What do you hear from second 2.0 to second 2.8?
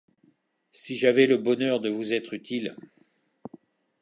vous être utile.